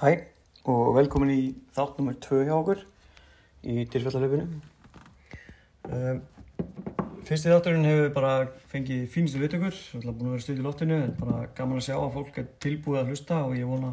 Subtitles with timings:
[0.00, 0.14] Hæ
[0.64, 1.40] og velkomin í
[1.76, 2.14] þátt nr.
[2.24, 2.78] 2 hjá okkur
[3.68, 4.46] í tilfællalöfinu.
[5.92, 6.22] Um,
[7.28, 8.30] fyrsti þátturinn hefur bara
[8.70, 11.84] fengið fínustu viðtökur, við ætlum búin að vera stuð í loftinu en bara gaman að
[11.90, 13.92] sjá að fólk er tilbúið að hlusta og ég vona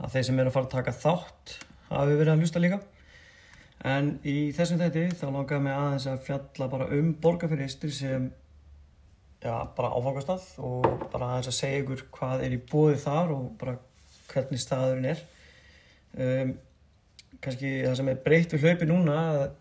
[0.00, 1.54] að þeir sem er að fara að taka þátt
[1.90, 2.80] hafi verið að hlusta líka.
[3.92, 8.32] En í þessum þætti þá langaði mig aðeins að fjalla bara um borgarfyriristri sem
[9.44, 13.48] já, bara áfangastað og bara aðeins að segja ykkur hvað er í bóði þar og
[13.60, 13.80] bara
[14.32, 15.24] hvernig staðurinn er.
[16.12, 16.54] Um,
[17.42, 19.16] kannski það sem er breytt við hlaupi núna,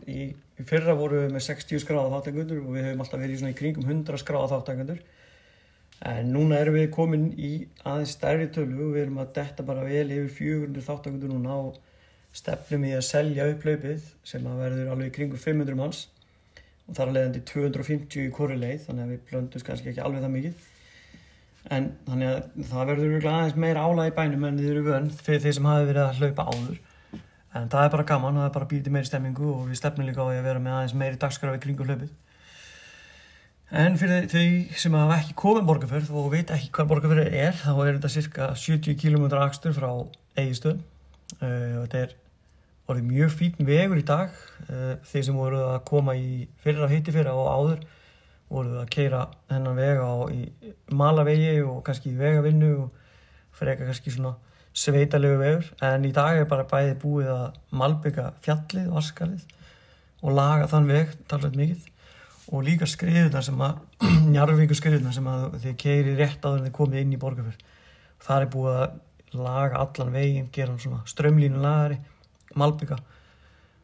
[0.05, 3.57] í, í fyrra voru við með 60 skráða þáttangundur og við höfum alltaf verið í
[3.57, 5.01] kringum 100 skráða þáttangundur.
[6.11, 7.51] En núna erum við komin í
[7.85, 11.77] aðeins stærri tölu og við erum að detta bara vel yfir 400 þáttangundur núna og
[12.33, 16.05] stefnum í að selja upp hlaupið sem að verður alveg í kringum 500 manns
[16.87, 20.25] og þar að leiðandi 250 í hvori leið þannig að við blöndum kannski ekki alveg
[20.25, 20.69] það mikið
[21.69, 25.43] en þannig að það verður aðeins meira álæg í bænum en þið eru vönd fyrir
[25.43, 26.79] þeir sem hafi verið að hlaupa áður.
[27.51, 30.23] En það er bara gaman, það er bara býtið meiri stemmingu og við stefnum líka
[30.23, 32.13] á að vera með aðeins meiri dagskrafi kringum hlaupið.
[33.71, 37.69] En fyrir þau sem hafa ekki komið borgarferð og veit ekki hvað borgarferð er þá
[37.75, 39.87] er þetta cirka 70 km axtur frá
[40.35, 40.81] eigistöð
[41.39, 42.15] uh, þetta er
[42.91, 44.35] orðið mjög fín vegur í dag
[44.67, 47.85] uh, þeir sem voru að koma í fyrra hitti fyrra og áður
[48.51, 50.41] voru að keira hennan vega á í
[50.91, 52.89] malavegi og kannski í vegavinnu og
[53.55, 54.35] freka kannski svona
[54.73, 55.69] sveitalegu vegur.
[55.83, 57.45] En í dag er bara bæði búið að
[57.81, 59.47] malbygga fjallið, vaskalið
[60.21, 61.87] og laga þann veg talveit mikið.
[62.51, 63.79] Og líka skriðuna sem að
[64.33, 67.65] njarvíku skriðuna sem að þið keiri rétt áður en þið komið inn í borgarfjörð.
[68.21, 68.99] Það er búið að
[69.41, 72.01] laga allan veginn, gera hann svona strömlínu lagari,
[72.59, 72.99] malbygga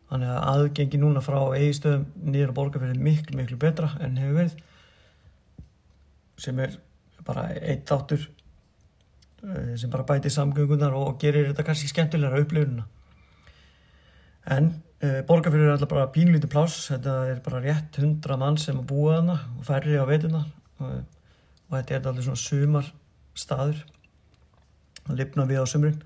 [0.08, 4.58] þannig að aðgengi núna frá eigistöðum borgarfjörð er miklu miklu betra en hefur verið
[6.38, 6.78] sem er
[7.28, 8.28] bara eitt þáttur
[9.78, 12.88] sem bara bæti samgöngunar og gerir þetta kannski skemmtilegra upplifuna
[14.56, 14.70] en
[15.04, 16.88] uh, borgarfjörður er alltaf bara pínlítið pláss.
[16.92, 20.44] Þetta er bara rétt hundra mann sem að búa þarna og færri á veituna
[20.80, 20.94] og,
[21.68, 22.92] og þetta er alltaf svona sumar
[23.38, 23.84] staður
[25.08, 26.00] að lifna við á sumrin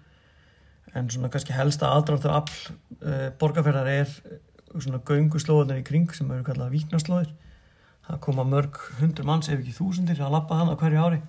[0.96, 4.16] en svona kannski helsta aðdraftur all uh, borgarfjörðar er
[4.72, 7.32] svona gönguslóðunar í kring sem eru kallað víknaslóðir.
[8.08, 11.22] Það koma mörg hundur manns ef ekki þúsundir að lappa hann á hverju ári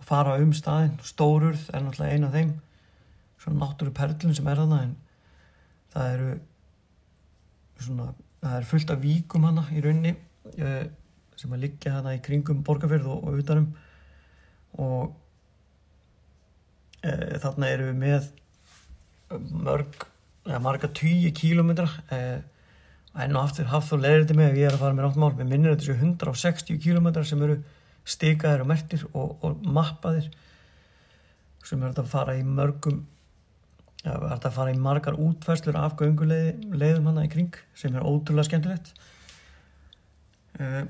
[0.00, 2.52] og fara um staðin stórurð er náttúrulega eina af þeim
[3.40, 4.96] svona náttúru perlun sem er þarna en
[5.94, 6.30] það eru
[7.80, 8.08] svona,
[8.42, 10.84] það er fullt af víkum hana í raunni uh,
[11.40, 13.70] sem að liggja hana í kringum borgarfjörð og, og utanum.
[14.80, 15.14] Og
[17.04, 18.28] uh, þarna eru við með
[19.38, 20.06] mörg
[20.48, 22.40] eða marga tíu kílómetra uh,
[23.20, 25.32] enn og aftur hafð og leðriti mig ef ég er að fara með rátt mál.
[25.38, 27.58] Við minnir þetta séu 160 kílómetra sem eru
[28.08, 30.30] stikaðir og mertir og, og mappaðir
[31.66, 33.02] sem er að fara í mörgum
[34.00, 38.94] er að fara í margar útfæslur af gönguleiðum hana í kring sem er ótrúlega skemmtilegt.
[40.60, 40.86] Uh,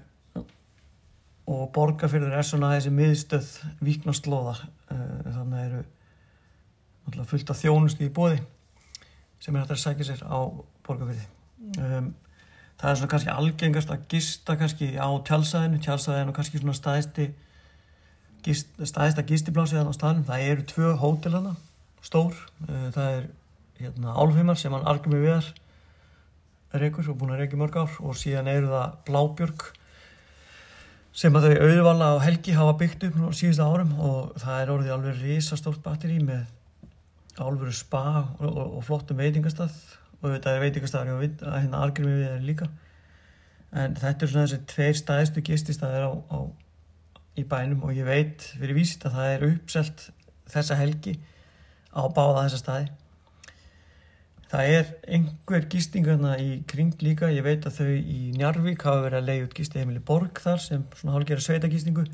[1.50, 3.48] og borgarfyrður er svona þessi miðstöð
[3.82, 5.99] viknaslóða uh, þannig eru náttúrulega
[7.30, 8.40] fullt af þjónustu í bóði
[9.40, 10.38] sem er hægt að sækja sér á
[10.86, 11.26] borgarfyrði
[11.80, 12.10] um,
[12.80, 17.30] það er svona kannski algengast að gista kannski á tjálsæðinu tjálsæðinu kannski svona staðisti
[18.44, 21.56] gist, staðista gistiblásið á staðinum það eru tvö hótel hana
[22.04, 23.26] stór, það er
[23.80, 25.50] hérna, Álfheimar sem hann argum í viðar
[26.80, 29.66] reykur og búin að reyki mörg ár og síðan eru það Blábjörg
[31.20, 34.94] sem að þau auðvala á helgi hafa byggt upp síðustu árum og það er orðið
[34.94, 36.46] alveg risastórt batteri með
[37.46, 38.04] álveru spa
[38.38, 39.74] og, og, og flottum veitingastað.
[40.20, 42.70] Og þetta er veitingastæðar að hérna argrimi við er líka.
[43.70, 46.38] En þetta er svona þessi tveir staðistu gististæðir á, á,
[47.38, 50.08] í bænum og ég veit fyrir vísit að það er uppselt
[50.50, 51.14] þessa helgi
[51.94, 52.90] á báða þessa staði
[54.50, 57.30] það er einhver gistingarna í kring líka.
[57.30, 60.62] Ég veit að þau í Njarvík hafa verið að leiða út gisti Emili Borg þar
[60.64, 62.06] sem svona hálfgerða sveita gistingu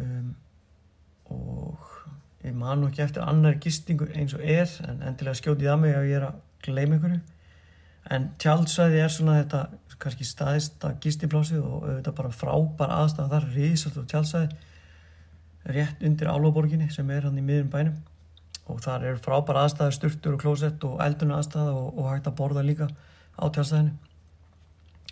[0.00, 0.32] um,
[1.30, 1.91] og
[2.42, 5.94] ég man nú ekki eftir annar gistingu eins og er en endilega skjótið að mig
[5.94, 7.20] ef ég er að gleyma einhverju.
[8.10, 9.62] En tjálsæði er svona þetta
[10.02, 16.90] kannski staðista gistiplásið og auðvitað bara frábær aðstæða þar risast og tjálsæði rétt undir Álvaborginni
[16.90, 18.00] sem er hann í miðjum bænum.
[18.70, 22.38] Og þar eru frábær aðstæði styrtur og klósett og elduna aðstæða og, og hægt að
[22.42, 22.90] borða líka
[23.38, 23.94] á tjálsæðinu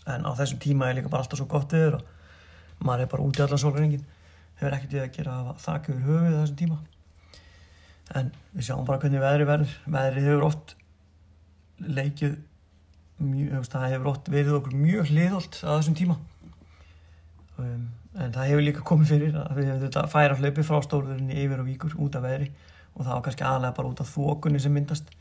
[0.09, 3.27] en á þessum tíma er líka bara alltaf svo gott viður og maður er bara
[3.27, 4.07] út í allan sólringin
[4.61, 6.79] hefur ekkert við að gera að þakka yfir höfuð þessum tíma
[8.17, 9.77] en við sjáum bara hvernig veðri verður.
[9.87, 10.75] Veðri hefur oft
[11.81, 12.37] leikið
[13.21, 16.19] mjög, það hefur ótt verið okkur mjög hliðholt á þessum tíma.
[17.61, 17.87] Um,
[18.17, 21.63] en það hefur líka komið fyrir að við hefum þetta færa hlaupi frá stóruðurinn yfir
[21.63, 22.51] og víkur út af veðri.
[22.97, 25.13] Og það var kannski aðalega bara út af þokunni sem myndast.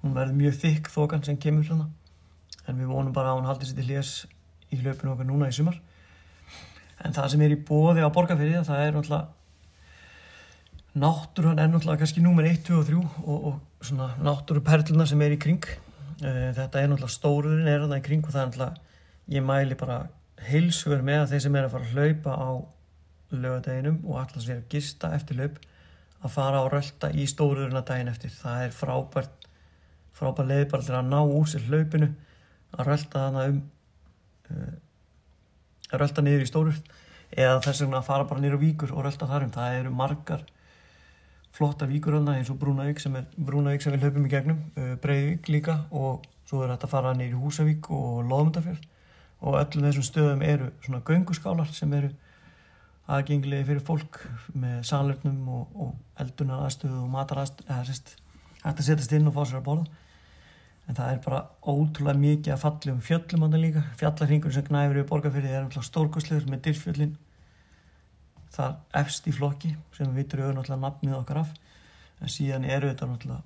[0.00, 1.90] Hún verður mjög þykk þokan sem kemur hérna
[2.68, 4.12] en við vonum bara að hún haldi sér til hlés
[4.70, 5.76] í hlaupinu okkar núna í sumar.
[7.04, 9.39] En það sem er í bóði á borgarferði það er náttúrulega
[11.00, 15.36] náttúruhan er náttúrulega kannski númer 1, 2 og 3 og, og svona náttúruperluna sem er
[15.36, 15.64] í kring.
[16.20, 19.78] Uh, þetta er náttúrulega stóruðurinn er þarna í kring og það er náttúrulega ég mæli
[19.80, 19.98] bara
[20.50, 22.50] heilsugur með að þeir sem er að fara að hlaupa á
[23.30, 25.60] lögadeginum og alltaf sér að gista eftir hlaup
[26.20, 28.32] að fara á rölda í stóruðurina daginn eftir.
[28.34, 29.48] Það er frábært
[30.16, 32.10] frábært leið bara til að ná úr sér hlaupinu
[32.76, 33.60] að rölda þarna um
[35.90, 36.80] að rölda niður í stórur
[37.30, 40.44] eða þess vegna að fara bara á víkur og rölda þarum það eru margar
[41.56, 45.50] flotta víkuröðna eins og Brúnavík sem er Brúnavík sem við hlaupum í gegnum, uh, Breiðvík
[45.50, 48.86] líka og svo er þetta að fara neyri Húsavík og Lóðmundafjörð
[49.40, 52.10] og öllum þessum stöðum eru svona gönguskálar sem eru
[53.10, 54.20] aðgengilegi fyrir fólk
[54.54, 58.12] með salurnum og, og eldunar aðstöðu og matar aðstöðu eða sérst,
[58.62, 60.04] hægt að setjast inn og fá sér að borða.
[60.88, 63.82] En það er bara ótrúlega mikið að falli um fjöllum þetta líka.
[64.00, 67.16] Fjallarhingur sem knæfur við borgarfyrði er alltaf stórkoslegur með dyrfjöllin
[68.54, 71.54] þar efst í flokki sem við auðvitað náttúrulega nafnið okkar af.
[72.20, 73.42] En síðan eru þetta náttúrulega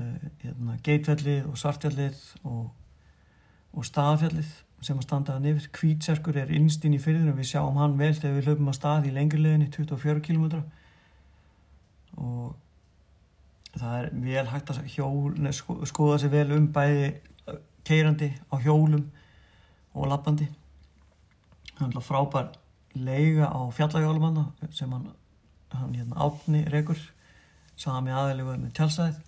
[0.00, 2.66] uh, hérna, geitfjallið og svartfjallið og,
[3.72, 4.52] og staðfjallið
[4.84, 8.36] sem að standa það nefnir kvítserkur er innstinn í fyrðinu við sjáum hann vel þegar
[8.36, 10.44] við hlaupum að stað í lengri leginni 24 km
[12.16, 12.52] og
[13.76, 17.08] það er vel hægt að hjól, sko, skoða sér vel um bæði
[17.86, 19.04] keirandi á hjólum
[19.96, 20.46] og lappandi.
[21.76, 22.52] Það er frábær
[22.96, 25.10] leiga á fjallahjólumanna sem hann,
[25.74, 27.00] hann hérna átni rekur.
[27.76, 29.24] Sami aðeilegu með tjálsæðið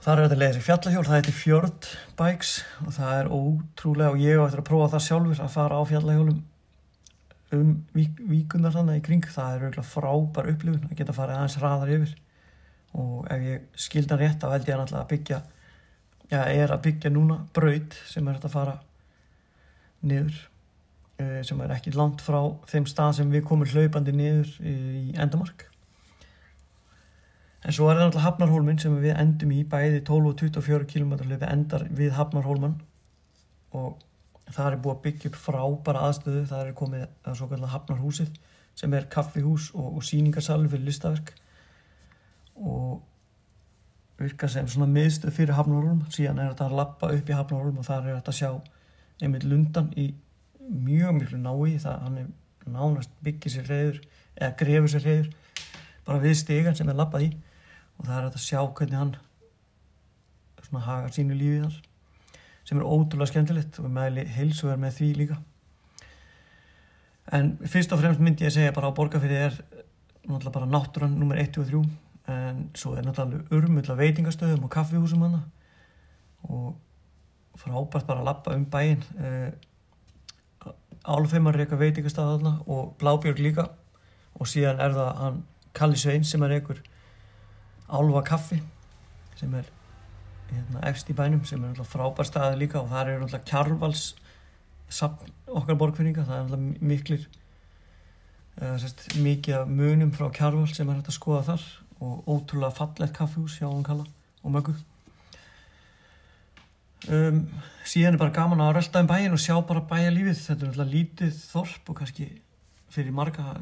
[0.00, 1.04] þar er þetta að leiða sér fjallahjól.
[1.06, 1.88] Það heitir Fjord
[2.18, 2.52] Bikes
[2.84, 5.82] og það er ótrúlega og ég á eftir að prófa það sjálfur að fara á
[5.90, 6.40] fjallahjólum
[7.50, 9.26] um vík, víkunar þannig í kring.
[9.26, 12.14] Það er auðvitað frábær upplifun að geta farið aðeins hraðar yfir.
[13.00, 15.42] Og ef ég skildan rétt þá held ég að byggja
[16.30, 18.78] já, er að byggja núna braud sem er að fara
[20.00, 20.38] niður
[21.46, 22.38] sem er ekki langt frá
[22.70, 25.66] þeim stað sem við komum hlaupandi niður í endamark.
[27.60, 31.18] En svo er það náttúrulega Hafnarhólminn sem við endum í bæði 12 og 24 km
[31.18, 32.78] hlaupi endar við Hafnarhólmann.
[33.76, 33.98] Og
[34.48, 38.32] það er búið að byggja upp frábæra aðstöðu það er komið að svo kallar Hafnarhúsið
[38.80, 41.34] sem er kaffihús og, og síningarsalur fyrir listaverk.
[42.56, 43.02] Og
[44.20, 47.88] virka sem svona miðstöð fyrir Hafnarhólm síðan er þetta að lappa upp í Hafnarhólm og
[47.88, 48.50] það er þetta að sjá
[49.20, 50.10] einmitt lundan í
[50.68, 52.30] mjög miklu nái það hann er
[52.70, 54.00] nánast byggið sér reyður
[54.36, 55.30] eða grefur sér reyður
[56.06, 57.30] bara við stegan sem er lappað í.
[58.00, 59.14] Og það er að sjá hvernig hann
[60.64, 61.78] svona hagar sínu lífið þar
[62.68, 65.38] sem er ótrúlega skemmtilegt og meðli heilsuver með því líka.
[67.34, 69.56] En fyrst og fremst myndi ég að segja bara á borgarfyrði er
[70.26, 71.82] náttúrulega bara náttúrann nummer 1 og 3
[72.30, 75.42] en svo er náttúrulega urmull af veitingastöðum og kaffihúsum hana
[76.46, 76.76] og
[77.60, 79.50] frábært bara að lappa um bæin uh,
[81.04, 83.68] Álfheimar eitthvað veitingastað þarna og Blábjörg líka.
[84.40, 85.42] Og síðan er það hann
[85.76, 86.80] Kalli Svein sem er einhver
[87.90, 88.60] Álfa kaffi
[89.38, 89.68] sem er
[90.50, 94.04] hérna, efst í bænum sem er frábær staði líka og það er Kjarvals
[94.90, 97.26] sapn okkar borgfinninga það er miklir
[98.58, 101.66] eða, sérst, mikið munum frá Kjarvals sem er hægt að skoða þar
[102.00, 104.06] og ótrúlega fallegt kaffihús hjá hann Kalla
[104.42, 104.74] og möggu
[107.08, 107.40] um,
[107.88, 110.70] síðan er bara gaman að rölda um bæin og sjá bara bæja lífið þetta er
[110.70, 112.28] náttúrulega lítið þorp og kannski
[112.90, 113.54] fyrir marga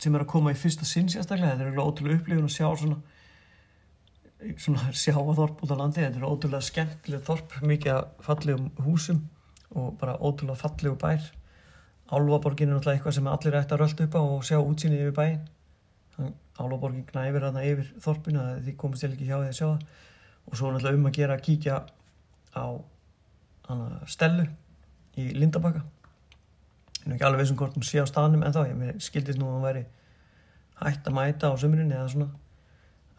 [0.00, 1.58] sem er að koma í fyrsta sinn sérstaklega.
[1.58, 3.00] Þetta er ótrúlega upplifun að sjá svona,
[4.62, 6.04] svona sjáaþorp út á landi.
[6.04, 9.24] Þetta er ótrúlega skemmtileg þorp mikið að fallegum húsum
[9.74, 11.24] og bara ótrúlega fallegu bær.
[12.10, 15.18] Álvaborgin er náttúrulega eitthvað sem allir ætti að rölda upp á og sjá útsýnið yfir
[15.18, 15.40] bæin
[16.60, 19.84] Álvaborgin knæfir hana yfir þorpinu því komist ég ekki hjá því að sjá það.
[20.50, 21.76] Og svo náttúrulega um að gera að kíkja
[22.56, 22.66] á
[23.68, 24.46] hana, stelu
[25.18, 25.82] í Lindabakka.
[27.00, 29.40] Ég er ekki alveg veist um hvort hún sé á staðnum en þá ég skildist
[29.40, 29.84] nú að hún væri
[30.80, 32.30] hægt að mæta á sömurinn eða svona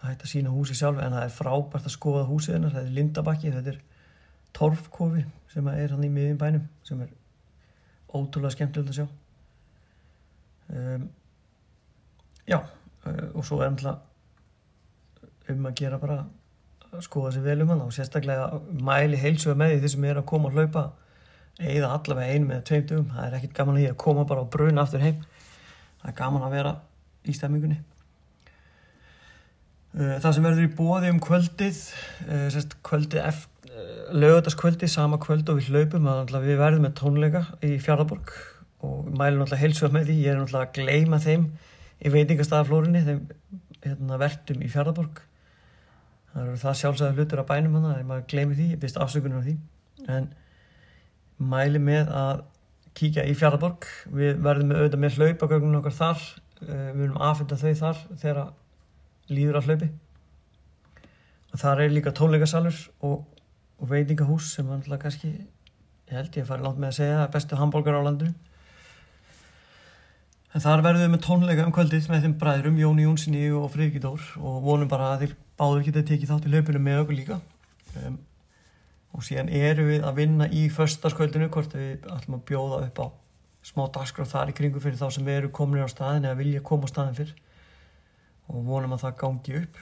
[0.01, 2.75] hægt að sína húsi sjálf en það er frábært að skoða húsið hennar.
[2.75, 3.81] Þetta er Lindabakki, þetta er
[4.57, 7.11] torfkofi sem er hann í miðjum bænum sem er
[8.11, 9.07] ótrúlega skemmtilegt að sjá.
[10.71, 11.09] Um,
[12.47, 14.07] já uh, og svo er alltaf
[15.51, 16.21] um að gera bara
[17.05, 20.51] skoða sér vel um hann og sérstaklega mæli heilsuga með því sem er að koma
[20.51, 20.87] að hlaupa.
[21.61, 24.51] Eða allavega einu með tveim dugum það er ekkit gaman að, að koma bara á
[24.51, 25.23] brun aftur heim.
[26.01, 26.75] Það er gaman að vera
[27.27, 27.77] í stefningunni
[29.97, 31.81] uh, það sem verður í bóði um kvöldið
[32.27, 33.41] uh, sérst kvöldið uh,
[34.15, 38.33] lögutaskvöldið, sama kvöld og við hlaupum við verðum með tónleika í Fjarlaborg
[38.81, 40.15] og mæli náttúrulega heilsuga með því.
[40.25, 41.49] Ég er náttúrulega að gleima þeim
[42.01, 43.19] í veitingastaflórinni þeim
[43.83, 45.21] hérna, vertum í Fjardaborg
[46.31, 49.41] það eru það sjálfsæða hlutur á bænum hann að maður gleymi því, ég byrst afsökunum
[49.41, 49.55] á því.
[50.11, 50.29] En
[51.51, 52.43] mæli með að
[52.97, 56.23] kíkja í Fjardaborg við verðum auðvitað með hlaupagögnun okkar þar.
[56.61, 58.41] Uh, við verðum aðfynda þau þar þegar
[59.31, 59.89] líður að hlaupi.
[61.51, 63.25] Og þar er líka tónleikasalur og,
[63.81, 65.31] og veitingahús sem var alltaf kannski
[66.11, 68.33] ég held ég að fara langt með að segja bestu hambúrgar á landinu.
[70.51, 74.01] En þar verðum við með tónleika um kvöldið með þeim bræðurum Jóni Jónssoni og Friðrik
[74.03, 74.25] Dór.
[74.43, 77.39] Og vonum bara að þeir báður geta tekið þátt í löpunum með okkur líka.
[78.01, 78.19] Um,
[79.11, 83.07] og síðan eru við að vinna í förstaskvöldinu hvort við ætlum að bjóða upp á
[83.65, 86.61] smá dagskráð þar í kringu fyrir þá sem við eru komin á staðin eða vilja
[86.65, 87.33] koma á staðin fyrr.
[88.51, 89.81] Og vonum að það gangi upp.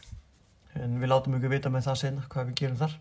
[0.80, 2.98] En við látum ykkur vita með það senna hvað við gerum þar.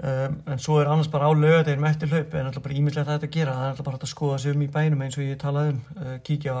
[0.00, 3.28] Um, en svo er annars bara á lögadeginum eftir hlaup en alltaf bara ímyndilegt þetta
[3.28, 3.54] að gera.
[3.56, 5.80] Það er alltaf bara að skoða sig um í bænum eins og ég talaði um.
[6.00, 6.54] Uh, kíkja,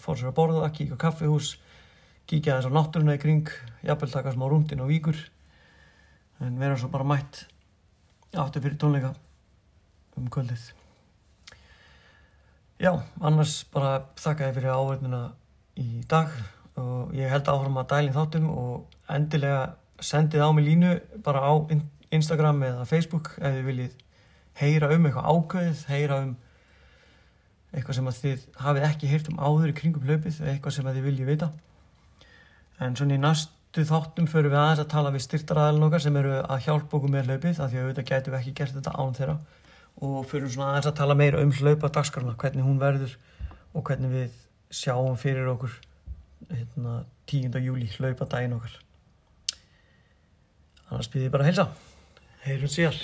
[0.00, 1.50] fór sér að borða kíkja kaffihús,
[2.28, 3.48] kíkja þess á náttúruna í kring,
[3.80, 5.16] jafnvel taka smá rúndin á víkur
[6.44, 7.46] en vera svo bara mætt
[8.36, 9.14] aftur fyrir tónleika
[10.18, 10.60] um kvöldið.
[12.78, 15.22] Já, annars bara þakka ég fyrir áverðina
[15.80, 16.34] í dag
[16.78, 19.62] og ég held áfram að dælinn þáttum og endilega
[19.98, 20.92] sendið á mig línu
[21.24, 21.52] bara á
[22.14, 23.96] Instagram eða Facebook ef þið viljið
[24.60, 26.36] heyra um eitthvað ákveðið, heyra um
[27.72, 31.00] eitthvað sem að þið hafið ekki heyrt um áður í kringum hlaupið eitthvað sem að
[31.00, 31.50] þið viljið vita
[32.84, 36.34] en svona í næstu þáttum förum við aðeins að tala við styrtaræðalinn okkar sem eru
[36.40, 39.16] að hjálpa okkur með hlaupið af því að auðvitað getum við ekki gert þetta án
[39.18, 39.36] þeirra.
[39.98, 43.16] Og förum svona aðeins að tala meira um hlaupa dagskarna, hvernig hún verður
[43.74, 45.74] og hvernig við sjáum fyrir okkur
[46.52, 47.58] hérna, 10.
[47.64, 48.76] júli hlaupa daginn okkar.
[50.88, 51.70] Annars býðum ég bara að heilsa.
[52.46, 53.02] Heyrum síðar